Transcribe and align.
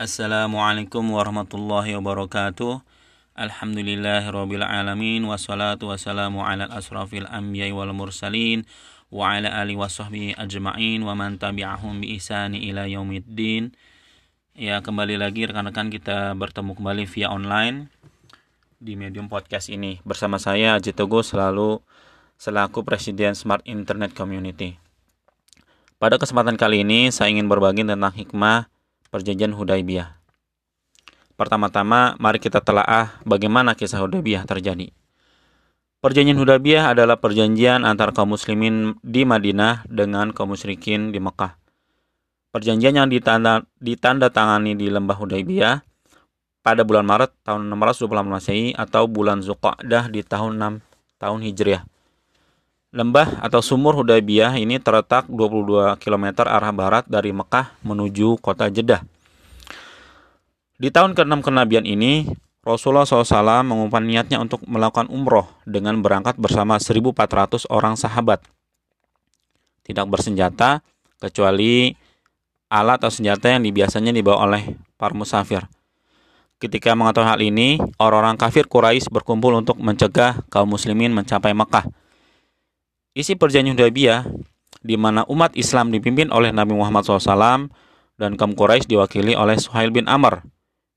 Assalamualaikum 0.00 1.04
warahmatullahi 1.04 1.92
wabarakatuh. 2.00 2.80
Alhamdulillahirabbil 3.36 4.64
alamin 4.64 5.20
wassalatu 5.28 5.92
wassalamu 5.92 6.40
ala 6.48 6.64
asrafil 6.72 7.28
anbiya'i 7.28 7.76
wal 7.76 7.92
mursalin 7.92 8.64
wa 9.12 9.36
ala 9.36 9.52
alihi 9.52 9.76
washabbihi 9.76 10.40
ajma'in 10.40 11.04
wa 11.04 11.12
man 11.12 11.36
tabi'ahum 11.36 12.00
bi 12.00 12.16
ihsani 12.16 12.64
ila 12.72 12.88
yaumiddin. 12.88 13.76
Ya, 14.56 14.80
kembali 14.80 15.20
lagi 15.20 15.44
rekan-rekan 15.44 15.92
kita 15.92 16.32
bertemu 16.40 16.72
kembali 16.72 17.04
via 17.12 17.28
online 17.28 17.92
di 18.80 18.96
medium 18.96 19.28
podcast 19.28 19.68
ini 19.68 20.00
bersama 20.08 20.40
saya 20.40 20.80
Aji 20.80 20.96
Teguh 20.96 21.20
selalu 21.20 21.84
selaku 22.40 22.80
Presiden 22.80 23.36
Smart 23.36 23.60
Internet 23.68 24.16
Community. 24.16 24.80
Pada 26.00 26.16
kesempatan 26.16 26.56
kali 26.56 26.80
ini 26.80 27.12
saya 27.12 27.28
ingin 27.28 27.44
berbagi 27.44 27.84
tentang 27.84 28.16
hikmah 28.16 28.71
perjanjian 29.12 29.52
Hudaybiyah. 29.52 30.16
Pertama-tama 31.36 32.16
mari 32.16 32.40
kita 32.40 32.64
telaah 32.64 33.20
bagaimana 33.28 33.76
kisah 33.76 34.00
Hudaybiyah 34.00 34.48
terjadi. 34.48 34.88
Perjanjian 36.00 36.40
Hudaybiyah 36.40 36.96
adalah 36.96 37.20
perjanjian 37.20 37.84
antara 37.84 38.10
kaum 38.10 38.34
muslimin 38.34 38.96
di 39.04 39.22
Madinah 39.22 39.86
dengan 39.86 40.32
kaum 40.34 40.56
musyrikin 40.56 41.12
di 41.12 41.20
Mekah. 41.20 41.54
Perjanjian 42.50 42.98
yang 42.98 43.08
ditanda, 43.12 43.62
ditanda 43.78 44.32
tangani 44.32 44.74
di 44.74 44.88
lembah 44.88 45.14
Hudaybiyah 45.14 45.84
pada 46.64 46.82
bulan 46.82 47.04
Maret 47.06 47.36
tahun 47.46 47.68
628 47.68 48.34
Masehi 48.34 48.66
atau 48.74 49.06
bulan 49.06 49.44
Zulqa'dah 49.44 50.08
di 50.08 50.24
tahun 50.26 50.80
6 50.80 51.20
tahun 51.22 51.40
Hijriah. 51.46 51.91
Lembah 52.92 53.40
atau 53.40 53.64
sumur 53.64 53.96
Hudaybiyah 53.96 54.60
ini 54.60 54.76
terletak 54.76 55.24
22 55.32 55.96
km 55.96 56.44
arah 56.44 56.68
barat 56.76 57.08
dari 57.08 57.32
Mekah 57.32 57.80
menuju 57.80 58.36
kota 58.36 58.68
Jeddah. 58.68 59.00
Di 60.76 60.92
tahun 60.92 61.16
ke-6 61.16 61.40
kenabian 61.40 61.88
ini, 61.88 62.28
Rasulullah 62.60 63.08
SAW 63.08 63.64
mengumumkan 63.64 64.04
niatnya 64.04 64.44
untuk 64.44 64.60
melakukan 64.68 65.08
umroh 65.08 65.48
dengan 65.64 66.04
berangkat 66.04 66.36
bersama 66.36 66.76
1.400 66.76 67.64
orang 67.72 67.96
sahabat. 67.96 68.44
Tidak 69.88 70.04
bersenjata, 70.04 70.84
kecuali 71.16 71.96
alat 72.68 73.00
atau 73.00 73.08
senjata 73.08 73.56
yang 73.56 73.64
biasanya 73.72 74.12
dibawa 74.12 74.44
oleh 74.44 74.76
para 75.00 75.16
musafir. 75.16 75.64
Ketika 76.60 76.92
mengetahui 76.92 77.24
hal 77.24 77.40
ini, 77.40 77.80
orang-orang 77.96 78.36
kafir 78.36 78.68
Quraisy 78.68 79.08
berkumpul 79.08 79.56
untuk 79.56 79.80
mencegah 79.80 80.44
kaum 80.52 80.76
muslimin 80.76 81.16
mencapai 81.16 81.56
Mekah 81.56 82.01
Isi 83.12 83.36
perjanjian 83.36 83.76
Hudaybiyah 83.76 84.24
di 84.80 84.96
mana 84.96 85.28
umat 85.28 85.52
Islam 85.52 85.92
dipimpin 85.92 86.32
oleh 86.32 86.48
Nabi 86.48 86.72
Muhammad 86.72 87.04
SAW 87.04 87.68
dan 88.16 88.40
kaum 88.40 88.56
Quraisy 88.56 88.88
diwakili 88.88 89.36
oleh 89.36 89.60
Suhail 89.60 89.92
bin 89.92 90.08
Amr 90.08 90.40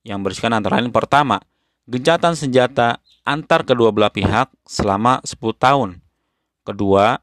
yang 0.08 0.24
berisikan 0.24 0.56
antara 0.56 0.80
lain 0.80 0.96
pertama, 0.96 1.44
gencatan 1.90 2.38
senjata 2.38 3.04
antar 3.28 3.68
kedua 3.68 3.92
belah 3.92 4.14
pihak 4.14 4.48
selama 4.64 5.20
10 5.26 5.60
tahun. 5.60 5.90
Kedua, 6.64 7.20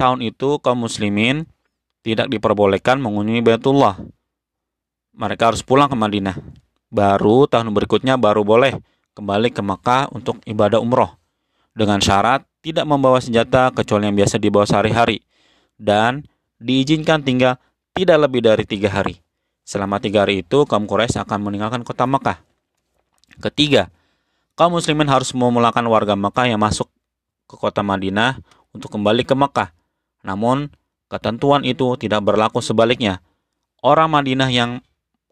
tahun 0.00 0.26
itu 0.26 0.58
kaum 0.58 0.88
muslimin 0.88 1.46
tidak 2.00 2.32
diperbolehkan 2.32 2.98
mengunjungi 2.98 3.44
Baitullah. 3.44 4.00
Mereka 5.14 5.52
harus 5.52 5.62
pulang 5.62 5.86
ke 5.86 5.94
Madinah. 5.94 6.34
Baru 6.90 7.46
tahun 7.46 7.70
berikutnya 7.70 8.18
baru 8.18 8.42
boleh 8.42 8.80
kembali 9.14 9.54
ke 9.54 9.62
Mekah 9.62 10.10
untuk 10.10 10.40
ibadah 10.48 10.82
umroh. 10.82 11.14
Dengan 11.70 12.02
syarat 12.02 12.49
tidak 12.60 12.84
membawa 12.84 13.20
senjata 13.20 13.72
kecuali 13.72 14.08
yang 14.08 14.16
biasa 14.16 14.36
dibawa 14.36 14.68
sehari-hari 14.68 15.24
dan 15.80 16.28
diizinkan 16.60 17.24
tinggal 17.24 17.56
tidak 17.96 18.28
lebih 18.28 18.44
dari 18.44 18.64
tiga 18.68 18.92
hari. 18.92 19.18
Selama 19.64 20.02
tiga 20.02 20.24
hari 20.26 20.44
itu, 20.44 20.66
kaum 20.68 20.84
Quraisy 20.84 21.20
akan 21.22 21.40
meninggalkan 21.40 21.82
kota 21.86 22.04
Mekah. 22.04 22.42
Ketiga, 23.40 23.88
kaum 24.58 24.76
muslimin 24.76 25.08
harus 25.08 25.32
memulakan 25.32 25.86
warga 25.88 26.18
Mekah 26.18 26.52
yang 26.52 26.60
masuk 26.60 26.90
ke 27.48 27.56
kota 27.56 27.80
Madinah 27.80 28.42
untuk 28.74 28.92
kembali 28.92 29.22
ke 29.24 29.32
Mekah. 29.32 29.72
Namun, 30.26 30.68
ketentuan 31.08 31.64
itu 31.64 31.96
tidak 31.96 32.20
berlaku 32.26 32.60
sebaliknya. 32.60 33.24
Orang 33.80 34.12
Madinah 34.12 34.50
yang 34.52 34.84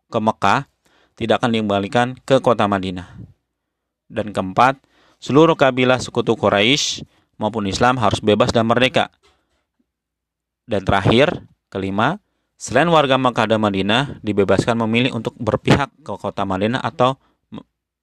ke 0.09 0.19
Mekah 0.23 0.71
tidak 1.19 1.43
akan 1.43 1.51
dikembalikan 1.53 2.07
ke 2.23 2.41
kota 2.41 2.65
Madinah. 2.71 3.19
Dan 4.09 4.33
keempat, 4.33 4.81
seluruh 5.21 5.59
kabilah 5.59 6.01
sekutu 6.01 6.39
Quraisy 6.39 7.05
maupun 7.39 7.65
Islam 7.71 7.97
harus 7.97 8.19
bebas 8.21 8.51
dan 8.53 8.67
merdeka. 8.69 9.09
Dan 10.69 10.85
terakhir, 10.85 11.49
kelima, 11.73 12.21
selain 12.61 12.91
warga 12.93 13.17
Makkah 13.17 13.49
dan 13.49 13.63
Madinah 13.65 14.21
dibebaskan 14.21 14.77
memilih 14.85 15.17
untuk 15.17 15.33
berpihak 15.41 15.89
ke 16.05 16.13
kota 16.19 16.45
Madinah 16.45 16.85
atau 16.85 17.17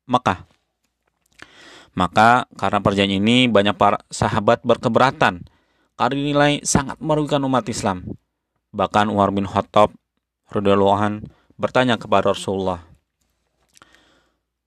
Mekah. 0.10 0.48
Maka 1.96 2.50
karena 2.60 2.80
perjanjian 2.82 3.24
ini 3.24 3.48
banyak 3.48 3.78
para 3.78 4.02
sahabat 4.12 4.66
berkeberatan 4.66 5.48
karena 5.96 6.16
dinilai 6.16 6.54
sangat 6.68 7.00
merugikan 7.00 7.40
umat 7.48 7.64
Islam. 7.72 8.04
Bahkan 8.76 9.08
Umar 9.08 9.32
bin 9.32 9.48
Khattab 9.48 9.96
radhiyallahu 10.52 11.24
bertanya 11.56 11.96
kepada 11.96 12.36
Rasulullah, 12.36 12.84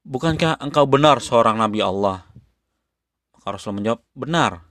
"Bukankah 0.08 0.56
engkau 0.64 0.88
benar 0.88 1.20
seorang 1.20 1.60
nabi 1.60 1.84
Allah?" 1.84 2.27
Rasul 3.44 3.78
menjawab, 3.78 4.00
benar. 4.16 4.64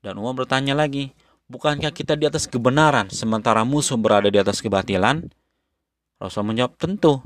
Dan 0.00 0.18
Umar 0.22 0.34
bertanya 0.38 0.74
lagi, 0.74 1.10
bukankah 1.50 1.90
kita 1.90 2.14
di 2.14 2.26
atas 2.26 2.46
kebenaran 2.46 3.10
sementara 3.10 3.66
musuh 3.66 3.98
berada 3.98 4.30
di 4.30 4.38
atas 4.38 4.62
kebatilan? 4.62 5.26
Rasul 6.18 6.46
menjawab, 6.46 6.78
tentu. 6.80 7.20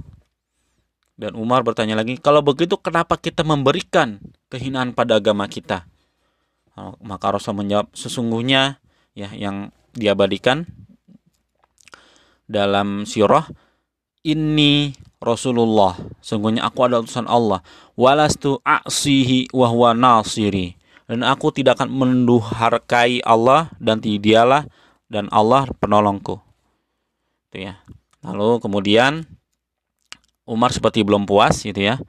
Dan 1.20 1.36
Umar 1.36 1.60
bertanya 1.60 2.00
lagi, 2.00 2.16
kalau 2.16 2.40
begitu 2.40 2.80
kenapa 2.80 3.20
kita 3.20 3.44
memberikan 3.44 4.20
kehinaan 4.48 4.96
pada 4.96 5.20
agama 5.20 5.44
kita? 5.46 5.84
Maka 7.04 7.36
Rasul 7.36 7.60
menjawab, 7.60 7.92
sesungguhnya 7.92 8.80
ya 9.12 9.28
yang 9.36 9.68
diabadikan 9.92 10.64
dalam 12.48 13.04
sirah 13.04 13.46
ini 14.24 14.96
Rasulullah 15.20 16.00
sungguhnya 16.24 16.64
aku 16.64 16.88
adalah 16.88 17.04
utusan 17.04 17.28
Allah. 17.28 17.60
Walastu 17.92 18.56
aksihi 18.64 19.52
wa 19.52 19.68
huwa 19.68 19.92
nasiri. 19.92 20.80
Dan 21.04 21.20
aku 21.20 21.52
tidak 21.52 21.76
akan 21.76 21.92
menduharkai 21.92 23.20
Allah 23.20 23.68
dan 23.76 24.00
dialah 24.00 24.64
dan 25.12 25.28
Allah 25.28 25.68
penolongku. 25.76 26.40
Itu 27.52 27.68
ya. 27.68 27.84
Lalu 28.24 28.64
kemudian 28.64 29.28
Umar 30.48 30.72
seperti 30.72 31.04
belum 31.04 31.28
puas 31.28 31.60
gitu 31.60 31.84
ya. 31.84 32.00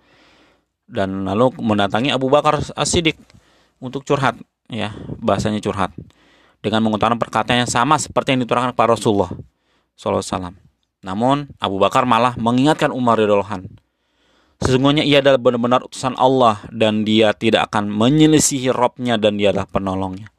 Dan 0.88 1.28
lalu 1.28 1.52
mendatangi 1.60 2.16
Abu 2.16 2.32
Bakar 2.32 2.64
As-Siddiq 2.64 3.20
untuk 3.84 4.08
curhat 4.08 4.40
ya. 4.72 4.96
Bahasanya 5.20 5.60
curhat. 5.60 5.92
Dengan 6.64 6.86
mengutarakan 6.88 7.20
perkataan 7.20 7.68
yang 7.68 7.72
sama 7.72 8.00
seperti 8.00 8.38
yang 8.38 8.46
diturunkan 8.46 8.72
kepada 8.72 8.96
Rasulullah 8.96 9.34
SAW 9.98 10.71
namun 11.02 11.50
Abu 11.58 11.82
Bakar 11.82 12.06
malah 12.06 12.38
mengingatkan 12.38 12.94
Umar 12.94 13.18
radhiyallahu 13.18 13.70
Sesungguhnya 14.62 15.02
ia 15.02 15.26
adalah 15.26 15.42
benar-benar 15.42 15.82
utusan 15.90 16.14
Allah 16.22 16.62
dan 16.70 17.02
dia 17.02 17.34
tidak 17.34 17.74
akan 17.74 17.90
menyelisihi 17.90 18.70
Robnya 18.70 19.18
dan 19.18 19.42
dia 19.42 19.50
adalah 19.50 19.66
penolongnya. 19.66 20.30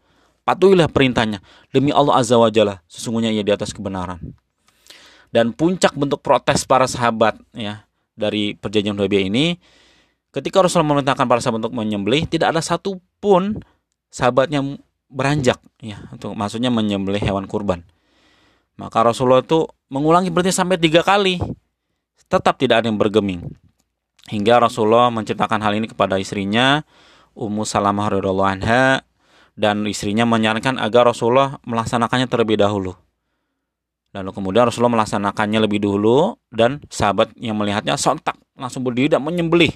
Patuhilah 0.46 0.86
perintahnya. 0.86 1.42
Demi 1.74 1.90
Allah 1.90 2.22
Azza 2.22 2.38
wa 2.38 2.46
Jalla, 2.46 2.78
sesungguhnya 2.86 3.34
ia 3.34 3.42
di 3.42 3.50
atas 3.50 3.74
kebenaran. 3.74 4.22
Dan 5.34 5.50
puncak 5.50 5.98
bentuk 5.98 6.22
protes 6.22 6.62
para 6.62 6.86
sahabat 6.86 7.34
ya 7.50 7.82
dari 8.14 8.54
perjanjian 8.54 8.94
Hudaybiyah 8.94 9.26
ini 9.26 9.58
ketika 10.30 10.62
Rasul 10.62 10.86
memerintahkan 10.86 11.26
para 11.26 11.42
sahabat 11.42 11.66
untuk 11.66 11.74
menyembelih, 11.74 12.22
tidak 12.30 12.54
ada 12.54 12.62
satupun 12.62 13.58
sahabatnya 14.12 14.62
beranjak 15.10 15.58
ya 15.82 15.98
untuk 16.14 16.38
maksudnya 16.38 16.70
menyembelih 16.70 17.20
hewan 17.20 17.50
kurban. 17.50 17.82
Maka 18.78 19.02
Rasulullah 19.02 19.44
itu 19.44 19.68
mengulangi 19.92 20.32
berarti 20.32 20.56
sampai 20.56 20.80
tiga 20.80 21.04
kali. 21.04 21.36
Tetap 22.32 22.56
tidak 22.56 22.80
ada 22.80 22.88
yang 22.88 22.96
bergeming. 22.96 23.44
Hingga 24.32 24.64
Rasulullah 24.64 25.12
menceritakan 25.12 25.60
hal 25.60 25.76
ini 25.76 25.92
kepada 25.92 26.16
istrinya, 26.16 26.80
Ummu 27.36 27.68
Salamah 27.68 28.08
radhiyallahu 28.08 28.48
anha 28.48 29.04
dan 29.52 29.84
istrinya 29.84 30.24
menyarankan 30.24 30.80
agar 30.80 31.12
Rasulullah 31.12 31.60
melaksanakannya 31.68 32.24
terlebih 32.24 32.56
dahulu. 32.56 32.96
Lalu 34.16 34.30
kemudian 34.32 34.64
Rasulullah 34.68 35.00
melaksanakannya 35.00 35.60
lebih 35.60 35.84
dulu 35.84 36.36
dan 36.48 36.80
sahabat 36.88 37.32
yang 37.36 37.56
melihatnya 37.56 37.96
sontak 38.00 38.36
langsung 38.56 38.84
berdiri 38.84 39.12
dan 39.12 39.24
menyembelih 39.24 39.72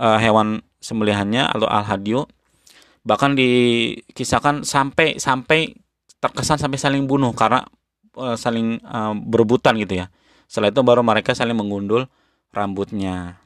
uh, 0.00 0.16
hewan 0.20 0.60
sembelihannya 0.80 1.48
atau 1.48 1.68
al-hadyu. 1.68 2.24
Bahkan 3.04 3.36
dikisahkan 3.36 4.64
sampai 4.64 5.20
sampai 5.20 5.72
terkesan 6.20 6.60
sampai 6.60 6.78
saling 6.80 7.04
bunuh 7.04 7.32
karena 7.36 7.64
uh, 8.16 8.36
saling 8.36 8.80
uh, 8.84 9.16
berebutan 9.16 9.76
gitu 9.80 10.04
ya. 10.04 10.06
Setelah 10.48 10.74
itu 10.74 10.80
baru 10.84 11.00
mereka 11.00 11.32
saling 11.32 11.56
menggundul 11.56 12.08
rambutnya. 12.52 13.40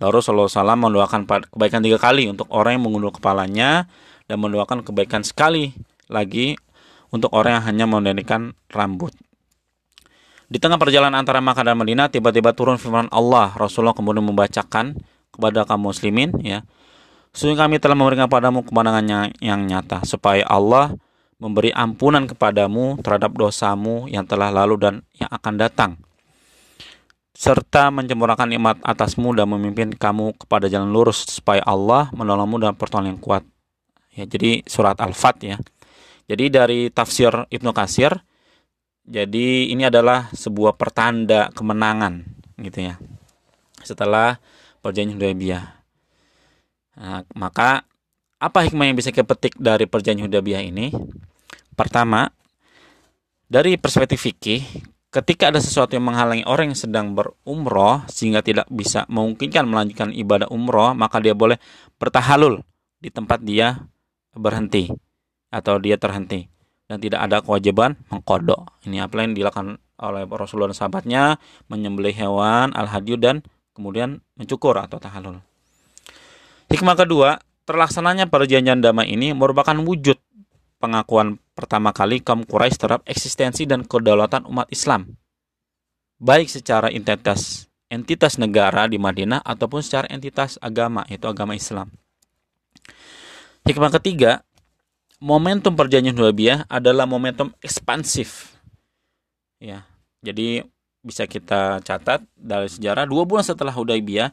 Lalu 0.00 0.24
Rasulullah 0.24 0.48
SAW 0.48 0.80
mendoakan 0.80 1.28
kebaikan 1.28 1.84
tiga 1.84 2.00
kali 2.00 2.26
untuk 2.26 2.48
orang 2.48 2.80
yang 2.80 2.88
mengundul 2.88 3.12
kepalanya 3.12 3.84
dan 4.26 4.40
mendoakan 4.40 4.80
kebaikan 4.80 5.20
sekali 5.20 5.76
lagi 6.08 6.56
untuk 7.12 7.28
orang 7.36 7.60
yang 7.60 7.64
hanya 7.68 7.84
mendirikan 7.86 8.56
rambut. 8.72 9.12
Di 10.50 10.58
tengah 10.58 10.82
perjalanan 10.82 11.22
antara 11.22 11.38
Makkah 11.38 11.62
dan 11.62 11.78
Madinah 11.78 12.10
tiba-tiba 12.10 12.50
turun 12.56 12.74
firman 12.74 13.06
Allah. 13.14 13.54
Rasulullah 13.54 13.94
kemudian 13.94 14.26
membacakan 14.26 14.98
kepada 15.30 15.62
kaum 15.62 15.86
muslimin 15.86 16.34
ya. 16.42 16.66
Sesungguhnya 17.30 17.70
kami 17.70 17.78
telah 17.78 17.94
memberikan 17.94 18.26
padamu 18.26 18.66
kemenangan 18.66 19.30
yang 19.38 19.62
nyata 19.62 20.02
supaya 20.02 20.42
Allah 20.50 20.98
memberi 21.40 21.72
ampunan 21.72 22.28
kepadamu 22.28 23.00
terhadap 23.00 23.32
dosamu 23.32 24.06
yang 24.06 24.28
telah 24.28 24.52
lalu 24.52 24.76
dan 24.76 24.94
yang 25.16 25.32
akan 25.32 25.54
datang 25.56 25.92
serta 27.40 27.88
mencemurahkan 27.88 28.52
nikmat 28.52 28.76
atasmu 28.84 29.32
dan 29.32 29.48
memimpin 29.48 29.96
kamu 29.96 30.36
kepada 30.36 30.68
jalan 30.68 30.92
lurus 30.92 31.24
supaya 31.24 31.64
Allah 31.64 32.12
menolongmu 32.12 32.60
dalam 32.60 32.76
pertolongan 32.76 33.16
yang 33.16 33.22
kuat. 33.24 33.48
Ya, 34.12 34.28
jadi 34.28 34.60
surat 34.68 35.00
Al-Fat 35.00 35.40
ya. 35.40 35.56
Jadi 36.28 36.52
dari 36.52 36.92
tafsir 36.92 37.32
Ibnu 37.48 37.72
Kasir 37.72 38.12
jadi 39.08 39.72
ini 39.72 39.88
adalah 39.88 40.28
sebuah 40.36 40.76
pertanda 40.76 41.48
kemenangan 41.56 42.28
gitu 42.60 42.92
ya. 42.92 43.00
Setelah 43.80 44.36
perjanjian 44.84 45.16
Hudaybiyah. 45.16 45.64
Nah, 47.00 47.24
maka 47.32 47.88
apa 48.36 48.68
hikmah 48.68 48.92
yang 48.92 49.00
bisa 49.00 49.08
kita 49.08 49.24
petik 49.24 49.56
dari 49.56 49.88
perjanjian 49.88 50.28
Hudaybiyah 50.28 50.60
ini? 50.60 50.92
Pertama, 51.80 52.28
dari 53.48 53.80
perspektif 53.80 54.20
fikih, 54.28 54.60
ketika 55.08 55.48
ada 55.48 55.64
sesuatu 55.64 55.96
yang 55.96 56.12
menghalangi 56.12 56.44
orang 56.44 56.76
yang 56.76 56.76
sedang 56.76 57.16
berumroh 57.16 58.04
sehingga 58.04 58.44
tidak 58.44 58.68
bisa 58.68 59.08
memungkinkan 59.08 59.64
melanjutkan 59.64 60.12
ibadah 60.12 60.52
umroh, 60.52 60.92
maka 60.92 61.24
dia 61.24 61.32
boleh 61.32 61.56
bertahalul 61.96 62.60
di 63.00 63.08
tempat 63.08 63.40
dia 63.40 63.80
berhenti 64.36 64.92
atau 65.48 65.80
dia 65.80 65.96
terhenti 65.96 66.52
dan 66.84 67.00
tidak 67.00 67.24
ada 67.24 67.40
kewajiban 67.40 67.96
mengkodok. 68.12 68.84
Ini 68.84 69.08
apa 69.08 69.24
yang 69.24 69.32
dilakukan 69.32 69.80
oleh 70.04 70.28
Rasulullah 70.28 70.76
dan 70.76 70.84
sahabatnya 70.84 71.22
menyembelih 71.72 72.12
hewan 72.12 72.76
al-hadyu 72.76 73.16
dan 73.16 73.40
kemudian 73.72 74.20
mencukur 74.36 74.76
atau 74.76 75.00
tahalul. 75.00 75.40
Hikmah 76.68 76.92
kedua, 77.00 77.40
terlaksananya 77.64 78.28
perjanjian 78.28 78.84
damai 78.84 79.16
ini 79.16 79.32
merupakan 79.32 79.74
wujud 79.80 80.20
pengakuan 80.80 81.36
pertama 81.52 81.92
kali 81.92 82.24
kaum 82.24 82.42
Quraisy 82.48 82.80
terhadap 82.80 83.04
eksistensi 83.04 83.68
dan 83.68 83.84
kedaulatan 83.84 84.48
umat 84.48 84.66
Islam. 84.72 85.14
Baik 86.16 86.48
secara 86.48 86.88
entitas 86.88 87.70
entitas 87.90 88.38
negara 88.38 88.86
di 88.86 88.96
Madinah 88.96 89.42
ataupun 89.42 89.82
secara 89.82 90.06
entitas 90.08 90.56
agama, 90.62 91.04
yaitu 91.10 91.26
agama 91.26 91.58
Islam. 91.58 91.90
Hikmah 93.66 93.92
ketiga, 94.00 94.46
momentum 95.18 95.74
perjanjian 95.74 96.16
Hudaybiyah 96.16 96.70
adalah 96.70 97.04
momentum 97.04 97.52
ekspansif. 97.60 98.56
Ya, 99.60 99.84
jadi 100.24 100.64
bisa 101.04 101.26
kita 101.26 101.82
catat 101.84 102.24
dari 102.38 102.70
sejarah 102.70 103.04
dua 103.04 103.26
bulan 103.26 103.44
setelah 103.44 103.74
Hudaybiyah, 103.74 104.32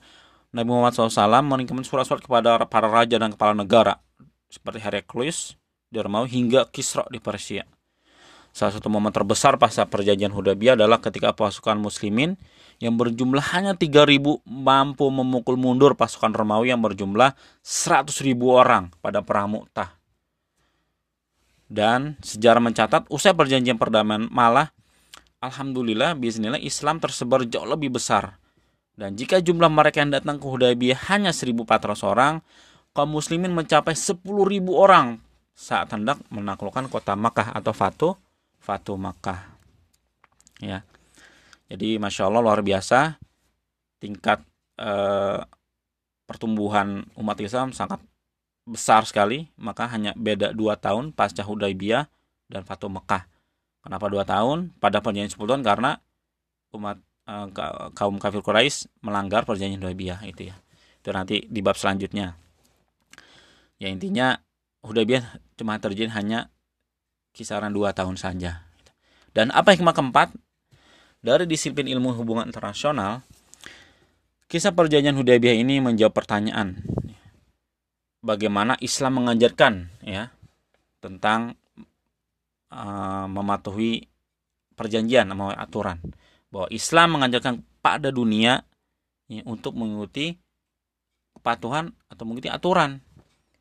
Nabi 0.55 0.67
Muhammad 0.71 0.95
SAW 0.95 1.43
mengirimkan 1.43 1.83
surat-surat 1.83 2.23
kepada 2.23 2.63
para 2.69 2.87
raja 2.87 3.19
dan 3.19 3.35
kepala 3.35 3.51
negara 3.57 3.99
seperti 4.47 4.79
Heraklius, 4.79 5.59
di 5.97 6.05
Romawi 6.05 6.29
hingga 6.29 6.69
Kisra 6.69 7.09
di 7.09 7.17
Persia. 7.17 7.65
Salah 8.53 8.73
satu 8.73 8.89
momen 8.89 9.09
terbesar 9.09 9.57
pasca 9.57 9.85
perjanjian 9.85 10.33
Hudaybiyah 10.33 10.77
adalah 10.77 11.01
ketika 11.01 11.33
pasukan 11.33 11.77
muslimin 11.77 12.37
yang 12.77 12.93
berjumlah 12.97 13.53
hanya 13.53 13.73
3000 13.73 14.45
mampu 14.45 15.05
memukul 15.09 15.57
mundur 15.57 15.97
pasukan 15.97 16.33
Romawi 16.33 16.73
yang 16.73 16.81
berjumlah 16.81 17.33
100.000 17.61 18.33
orang 18.45 18.93
pada 19.01 19.21
perang 19.25 19.57
Mu'tah. 19.57 19.97
Dan 21.69 22.17
sejarah 22.23 22.63
mencatat 22.63 23.09
usai 23.13 23.37
perjanjian 23.37 23.77
perdamaian 23.77 24.25
malah 24.31 24.71
alhamdulillah 25.43 26.15
bismillah 26.17 26.61
Islam 26.61 26.97
tersebar 26.97 27.45
jauh 27.45 27.67
lebih 27.67 27.93
besar. 27.93 28.41
Dan 28.97 29.13
jika 29.13 29.37
jumlah 29.37 29.69
mereka 29.69 30.01
yang 30.01 30.09
datang 30.09 30.41
ke 30.41 30.49
Hudaybiyah 30.49 31.13
hanya 31.13 31.29
1400 31.29 32.01
orang, 32.01 32.41
kaum 32.97 33.13
muslimin 33.13 33.53
mencapai 33.53 33.93
10.000 33.93 34.25
orang 34.73 35.21
saat 35.57 35.89
hendak 35.89 36.21
menaklukkan 36.29 36.85
kota 36.85 37.17
Makkah 37.17 37.49
atau 37.57 37.73
Fatu 37.73 38.13
Fatu 38.61 38.93
Makkah. 38.93 39.57
Ya. 40.61 40.85
Jadi 41.65 41.97
masya 41.97 42.29
Allah 42.29 42.45
luar 42.45 42.61
biasa 42.61 43.17
tingkat 43.97 44.45
eh, 44.77 45.41
pertumbuhan 46.29 47.09
umat 47.17 47.41
Islam 47.41 47.73
sangat 47.73 47.97
besar 48.69 49.01
sekali. 49.09 49.49
Maka 49.57 49.89
hanya 49.89 50.13
beda 50.13 50.53
dua 50.53 50.77
tahun 50.77 51.09
pasca 51.09 51.41
Hudaybiyah 51.41 52.05
dan 52.53 52.61
Fatu 52.61 52.85
Mekah. 52.93 53.25
Kenapa 53.81 54.05
dua 54.13 54.29
tahun? 54.29 54.77
Pada 54.77 55.01
perjanjian 55.01 55.31
10 55.31 55.41
tahun 55.41 55.63
karena 55.65 55.97
umat 56.77 57.01
eh, 57.25 57.47
kaum 57.97 58.21
kafir 58.21 58.45
Quraisy 58.45 58.93
melanggar 59.01 59.41
perjanjian 59.41 59.81
Hudaybiyah 59.81 60.21
itu 60.29 60.53
ya. 60.53 60.55
Itu 61.01 61.09
nanti 61.17 61.49
di 61.49 61.65
bab 61.65 61.73
selanjutnya. 61.73 62.37
Ya 63.81 63.89
intinya 63.89 64.37
Hudaybiyah 64.87 65.43
cuma 65.59 65.75
terjadi 65.77 66.09
hanya 66.15 66.47
kisaran 67.35 67.75
dua 67.75 67.91
tahun 67.91 68.15
saja. 68.15 68.65
Dan 69.35 69.53
apa 69.53 69.75
hikmah 69.75 69.93
keempat? 69.93 70.33
Dari 71.21 71.43
disiplin 71.45 71.91
ilmu 71.91 72.13
hubungan 72.15 72.47
internasional, 72.47 73.21
kisah 74.47 74.71
perjanjian 74.71 75.13
Hudaybiyah 75.13 75.59
ini 75.59 75.83
menjawab 75.83 76.15
pertanyaan 76.15 76.79
bagaimana 78.23 78.79
Islam 78.81 79.23
mengajarkan 79.23 79.91
ya 80.01 80.31
tentang 81.03 81.55
uh, 82.71 83.25
mematuhi 83.29 84.07
perjanjian 84.77 85.29
atau 85.31 85.53
aturan 85.53 85.97
bahwa 86.51 86.67
Islam 86.71 87.17
mengajarkan 87.19 87.65
pada 87.81 88.11
dunia 88.11 88.63
ya, 89.27 89.41
untuk 89.47 89.75
mengikuti 89.75 90.37
kepatuhan 91.37 91.93
atau 92.09 92.23
mengikuti 92.27 92.49
aturan 92.51 92.99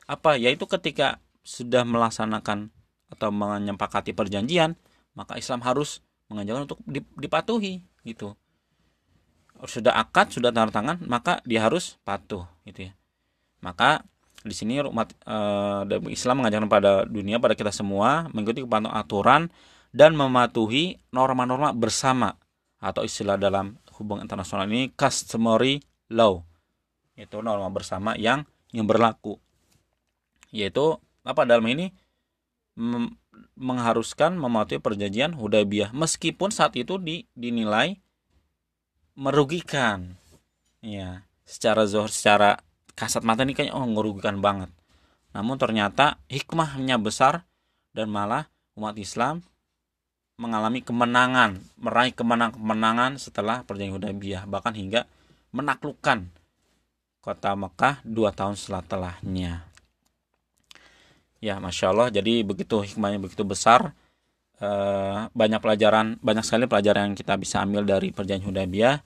apa? 0.07 0.39
Yaitu 0.39 0.65
ketika 0.71 1.19
sudah 1.47 1.87
melaksanakan 1.87 2.75
atau 3.11 3.31
menyepakati 3.31 4.11
perjanjian 4.11 4.75
maka 5.15 5.39
Islam 5.39 5.63
harus 5.63 6.03
mengajarkan 6.27 6.67
untuk 6.67 6.81
dipatuhi 7.19 7.87
gitu. 8.03 8.35
Sudah 9.65 9.97
akad 9.97 10.35
sudah 10.35 10.51
tanda 10.51 10.75
tangan 10.75 10.99
maka 11.07 11.39
dia 11.47 11.63
harus 11.63 11.97
patuh 12.03 12.45
gitu 12.67 12.91
ya. 12.91 12.93
Maka 13.63 14.03
di 14.43 14.55
sini 14.55 14.79
umat 14.83 15.15
uh, 15.27 15.87
Islam 16.11 16.43
mengajarkan 16.43 16.71
pada 16.71 16.93
dunia 17.07 17.39
pada 17.39 17.57
kita 17.57 17.73
semua 17.73 18.31
mengikuti 18.31 18.63
kepatuhan 18.63 18.95
aturan 18.95 19.43
dan 19.97 20.13
mematuhi 20.13 21.01
norma-norma 21.11 21.73
bersama 21.73 22.37
atau 22.77 23.03
istilah 23.03 23.41
dalam 23.41 23.81
hubungan 23.97 24.29
internasional 24.29 24.69
ini 24.69 24.93
customary 24.93 25.81
law. 26.13 26.45
Itu 27.17 27.41
norma 27.41 27.73
bersama 27.73 28.13
yang 28.21 28.45
yang 28.77 28.85
berlaku 28.85 29.41
yaitu 30.57 30.97
apa 31.21 31.45
dalam 31.45 31.69
ini 31.69 31.93
mengharuskan 33.57 34.37
mematuhi 34.41 34.81
perjanjian 34.81 35.37
Hudaybiyah. 35.37 35.93
Meskipun 35.93 36.49
saat 36.49 36.73
itu 36.81 36.97
di, 36.97 37.29
dinilai 37.37 38.01
merugikan. 39.17 40.17
Ya 40.81 41.25
secara 41.45 41.85
zohor 41.89 42.13
secara 42.13 42.61
kasat 42.97 43.23
mata 43.23 43.45
ini 43.45 43.53
kayaknya 43.53 43.77
oh 43.77 43.85
merugikan 43.85 44.41
banget. 44.41 44.73
Namun 45.37 45.61
ternyata 45.61 46.17
hikmahnya 46.33 46.97
besar 46.97 47.45
dan 47.93 48.09
malah 48.09 48.49
umat 48.77 48.97
Islam 48.97 49.45
mengalami 50.37 50.85
kemenangan 50.85 51.57
meraih 51.81 52.13
kemenangan-kemenangan 52.13 53.17
setelah 53.17 53.65
perjanjian 53.65 53.97
Hudaybiyah 53.97 54.45
bahkan 54.45 54.77
hingga 54.77 55.09
menaklukkan 55.57 56.29
kota 57.25 57.57
Mekah 57.57 58.05
dua 58.05 58.37
tahun 58.37 58.53
setelahnya 58.53 59.65
Ya, 61.41 61.61
masya 61.61 61.93
Allah. 61.93 62.09
Jadi 62.09 62.43
begitu 62.43 62.81
hikmahnya 62.81 63.21
begitu 63.21 63.45
besar. 63.45 63.93
Uh, 64.57 65.29
banyak 65.37 65.61
pelajaran, 65.61 66.17
banyak 66.25 66.41
sekali 66.41 66.65
pelajaran 66.65 67.13
yang 67.13 67.17
kita 67.17 67.37
bisa 67.37 67.61
ambil 67.61 67.85
dari 67.85 68.09
perjanjian 68.09 68.49
Hudaybiyah. 68.49 69.05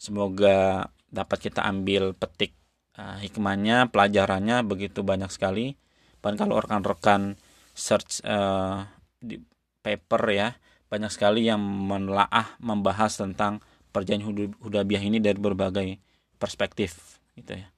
Semoga 0.00 0.88
dapat 1.12 1.38
kita 1.44 1.60
ambil 1.68 2.16
petik 2.16 2.56
uh, 2.96 3.20
hikmahnya, 3.20 3.92
pelajarannya 3.92 4.64
begitu 4.64 5.04
banyak 5.04 5.28
sekali. 5.28 5.76
Dan 6.24 6.40
kalau 6.40 6.56
rekan-rekan 6.56 7.36
search 7.76 8.24
uh, 8.24 8.88
di 9.20 9.36
paper 9.84 10.22
ya, 10.32 10.48
banyak 10.88 11.12
sekali 11.12 11.44
yang 11.44 11.60
menelaah 11.60 12.56
membahas 12.58 13.20
tentang 13.20 13.60
perjanjian 13.92 14.56
Hudaybiyah 14.56 15.04
ini 15.04 15.20
dari 15.20 15.36
berbagai 15.36 16.00
perspektif 16.40 17.20
gitu 17.36 17.60
ya. 17.60 17.68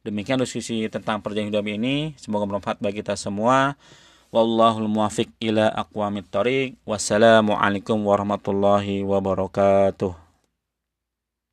Demikian 0.00 0.40
diskusi 0.40 0.88
tentang 0.88 1.20
perjanjian 1.20 1.52
hidup 1.52 1.68
ini. 1.68 2.16
Semoga 2.16 2.48
bermanfaat 2.48 2.80
bagi 2.80 3.04
kita 3.04 3.20
semua. 3.20 3.76
Wallahul 4.32 4.88
muwafiq 4.88 5.28
ila 5.44 5.68
aqwamit 5.68 6.24
thoriq. 6.32 6.80
Wassalamualaikum 6.88 8.00
warahmatullahi 8.00 9.04
wabarakatuh. 9.04 10.29